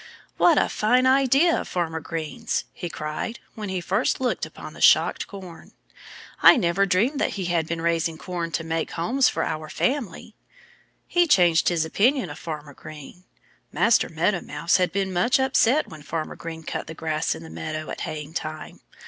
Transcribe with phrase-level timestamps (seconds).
[0.37, 4.81] "What a fine idea of Farmer Green's!" he cried, when he first looked upon the
[4.81, 5.73] shocked corn.
[6.41, 10.33] "I never dreamed that he had been raising corn to make homes for our family."
[11.05, 13.25] He changed his opinion of Farmer Green.
[13.71, 17.51] Master Meadow Mouse had been much upset when Farmer Green cut the grass in the
[17.51, 18.79] meadow at haying time.